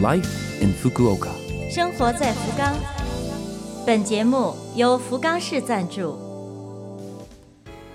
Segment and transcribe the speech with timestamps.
[0.00, 1.32] Life in Fukuoka。
[1.68, 2.72] 生活在福冈。
[3.84, 6.16] 本节目由福冈市赞助。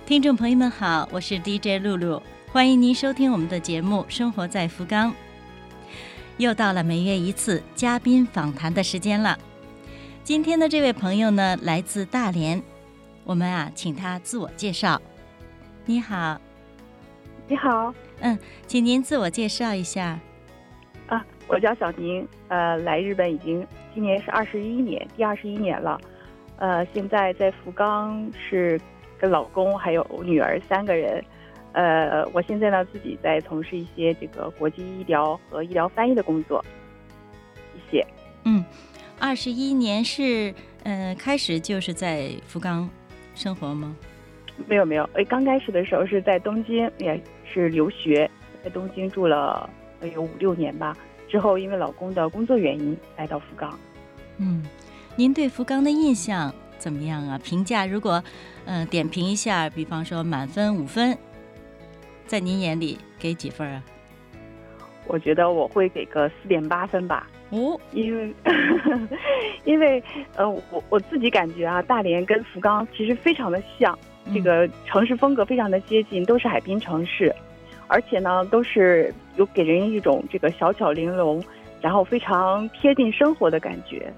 [0.05, 2.21] 听众朋友们好，我是 DJ 露露，
[2.52, 5.12] 欢迎您收听我们的节目《生活在福冈》。
[6.36, 9.39] 又到了每月一次嘉宾访谈的时间了。
[10.25, 12.61] 今天的这位朋友呢，来自大连，
[13.23, 15.01] 我们啊，请他自我介绍。
[15.85, 16.38] 你好，
[17.47, 20.20] 你好，嗯，请您自我介绍一下。
[21.44, 26.00] 啊，我叫小宁，呃，来日本已经今年是二十一年，第二十一年了，
[26.58, 28.80] 呃，现在在福冈是
[29.20, 31.23] 跟老公还有女儿三个人，
[31.73, 36.64] 呃，我现在呢自己在从事一些这个国际医疗和医疗翻译的工作，
[37.73, 38.08] 谢谢。
[38.45, 38.64] 嗯，
[39.20, 40.53] 二十一年是
[40.84, 42.89] 呃开始就是在福冈
[43.36, 43.95] 生活吗？
[44.67, 48.30] 没有没有，哎，刚开始的时候是在东京，也是留学，
[48.64, 49.70] 在东京住了
[50.00, 50.95] 呃有五六年吧。
[51.34, 53.80] 之后因为老公的工作原因来到福冈。
[54.38, 54.64] 嗯，
[55.16, 57.40] 您对福冈的印象怎么样啊？
[57.44, 58.23] 评价如果
[58.66, 61.17] 嗯、呃点评一下，比方说满分五分，
[62.28, 63.84] 在您眼里给几分啊？
[65.08, 67.28] 我觉得我会给个四点八分吧。
[67.50, 68.31] 哦，因为
[69.66, 70.03] 因为
[70.36, 73.97] 呃，我我自己感觉啊，大连跟福冈其实非常的像，
[74.31, 77.34] 这个城市风格非常的接近，都是海滨城市，
[77.94, 81.39] 而且呢，都是有给人一种这个小巧玲珑，
[81.80, 84.11] 然后非常贴近生活的感觉。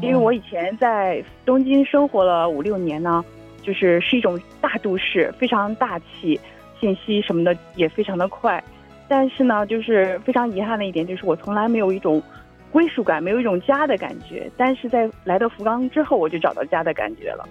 [0.00, 3.22] 因为我以前在东京生活了五六年呢，
[3.60, 6.40] 就是是一种大都市，非常大气，
[6.80, 8.64] 信息什么的也非常的快。
[9.06, 12.22] 但是呢，就是非常遗憾的一点，就是我从来没有一种
[12.70, 14.50] 归属感，没有一种家的感觉。
[14.56, 17.46] 但是在来到福冈之后，我就找到家的感觉了。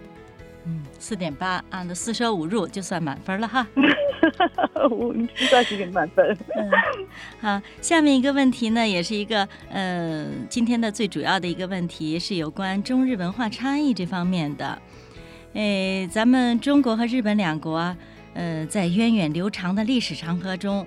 [1.02, 3.67] 嗯，四点八，按照四舍五入就算满分了哈。
[4.89, 6.38] 我这算是一个满分。
[6.55, 6.71] 嗯，
[7.41, 14.79] 好，下面一个问题呢，也是一个呃，今天的最主要的一个问题是有关中日文化差异这方面的。
[15.53, 17.97] 诶，咱们中国和日本两国啊，
[18.35, 20.85] 呃，在源远流长的历史长河中，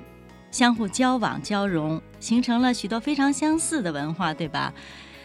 [0.53, 4.73] 相互交往交融，形成了许多非常相似的文化，对吧？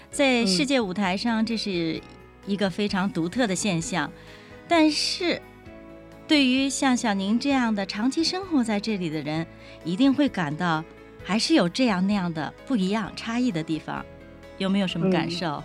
[0.09, 2.01] 在世界舞台上，这是
[2.47, 4.11] 一个非常独特的现象。
[4.69, 5.41] 但是，
[6.28, 9.46] 对于像小宁这样的长期生活在这里的人，
[9.84, 10.84] 一定会感到
[11.24, 14.06] 还是有这样那样的不一样、差异的地方。
[14.59, 15.63] 有没有什么感受？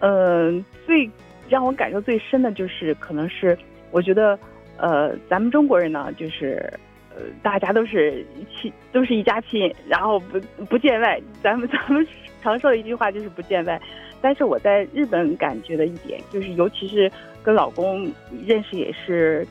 [0.00, 1.10] 嗯、最
[1.48, 3.58] 让我感受最深的就是，可能是
[3.90, 4.38] 我觉得，
[4.78, 6.72] 呃，咱们中国人呢，就是
[7.16, 11.18] 呃，大家都是亲， 都是一家亲，然后不不见外。
[11.42, 12.06] 咱们 咱们
[12.42, 13.80] 常说的一句话就是不见外。
[14.20, 17.10] 但是我在日本感觉的一点，就是尤其是
[17.42, 18.10] 跟老公
[18.46, 19.46] 认识也是，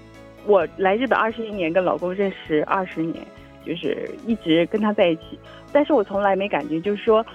[0.45, 3.25] 我来日本二十一年，跟老公认识二十年，
[3.65, 5.39] 就是一直跟他在一起。
[5.71, 7.25] 但是我从来没感觉，就是说，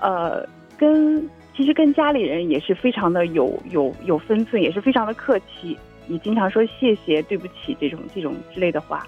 [0.00, 0.46] 呃，
[0.78, 5.76] 跟其实跟家里人也是非常的有有有分寸，也是非常的客气，
[6.08, 9.06] 也经常说谢谢、对不起这种这种之类的话。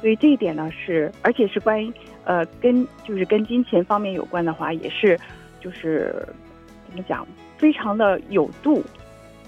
[0.00, 1.92] 所以这一点呢是，而且是关于
[2.24, 5.18] 呃跟就是跟金钱方面有关的话，也是
[5.60, 6.24] 就是
[6.86, 7.26] 怎么讲，
[7.56, 8.82] 非常的有度。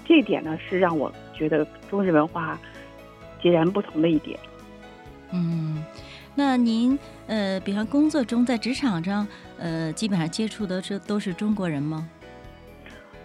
[0.03, 2.59] 这一点呢是让我觉得中日文化
[3.41, 4.37] 截然不同的一点。
[5.31, 5.81] 嗯，
[6.35, 9.25] 那您呃，比方工作中在职场上，
[9.57, 12.09] 呃，基本上接触的这都是中国人吗？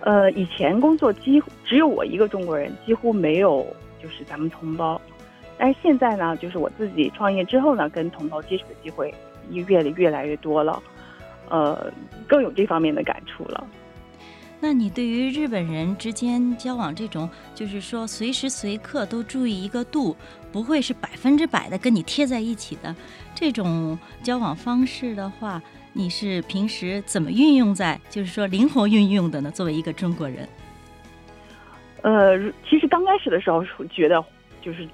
[0.01, 3.67] 呃，以前工作几乎只有我一个中国人，几乎没有
[4.01, 5.01] 就是咱们同胞。
[5.59, 9.15] 但是现在呢，就是我自己创业之后呢，跟同胞接触的机会
[9.51, 10.83] 也越来越来越多了，
[11.49, 11.93] 呃，
[12.27, 13.67] 更有这方面的感触了。
[14.59, 20.17] 那你对于日本人之间交往这种，就是说随时随刻都注意一个度，
[20.51, 22.95] 不会是百分之百的跟你贴在一起的
[23.35, 25.61] 这种交往方式的话，
[25.93, 29.51] 你是平时怎么运用在，就是说灵活运用的呢？
[29.51, 30.49] 作为一个中国人，
[32.01, 34.25] 呃，其实刚开始的时候是觉得，
[34.63, 34.89] 就是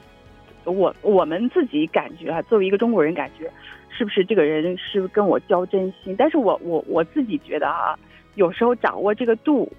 [0.64, 3.50] 我我们自己感觉啊，作为一个中国人，感觉
[3.90, 6.14] 是不是这个人是跟我交真心？
[6.16, 7.98] 但是我我我自己觉得啊，
[8.34, 9.70] 有时候掌握这个度，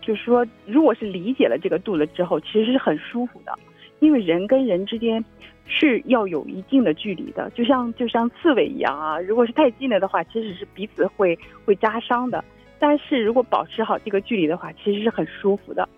[0.00, 3.52] 就是说，如果是理解了这个度了之后，其实是很舒服的，
[4.00, 5.24] 因为人跟人之间
[5.66, 12.44] 是要有一定的距离的，就像就像刺猬一样啊，如果是太近了的话，其实是彼此会会扎伤的。
[12.78, 15.88] 但是如果保持好这个距离的话，其实是很舒服的。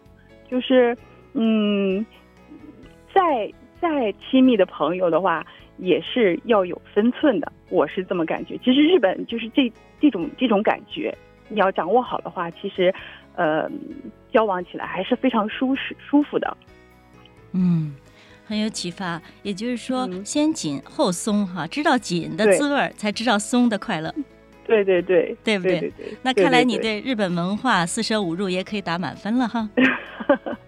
[0.51, 0.95] 就是，
[1.33, 2.05] 嗯，
[3.15, 3.51] 在
[3.85, 5.45] 再亲密的朋友的话，
[5.77, 7.53] 也是要有分寸的。
[7.69, 8.57] 我是这么感觉。
[8.65, 9.71] 其实日本就是这
[10.01, 11.15] 这种这种感觉，
[11.51, 12.95] 你要掌握好的话，其实，
[13.37, 13.71] 呃，
[14.33, 16.57] 交往起来还是非常舒适舒服的。
[17.53, 17.95] 嗯，
[18.47, 19.21] 很有启发。
[19.43, 24.11] 也就是说，嗯先紧后松哈，知道紧的滋味儿，才知道松的快乐。
[24.67, 25.79] 对对对，对不对？
[25.79, 26.17] 对对。
[26.23, 29.69] 那看来你对日本文化四舍五入也可以打满分了哈。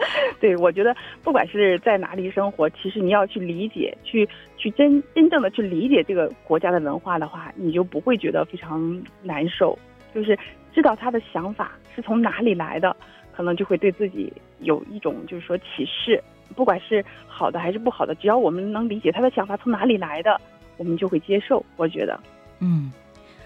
[0.40, 9.78] 对，我觉得不管是在哪里生活，其实你要去理解，去去真真正的去理解这个国家的文化的话，你就不会觉得非常难受。
[10.14, 10.36] 就是
[10.74, 12.96] 知道他的想法是从哪里来的，
[13.32, 16.22] 可能就会对自己有一种就是说启示。
[16.56, 20.40] 不管是好的还是不好的，只要我们能理解他的想法从哪里来的，
[20.78, 21.64] 我们就会接受。
[21.76, 22.18] 我觉得，
[22.58, 22.90] 嗯，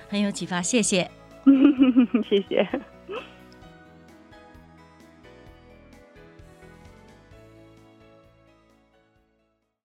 [0.08, 1.10] 很有启发，谢谢，
[2.26, 2.66] 谢谢。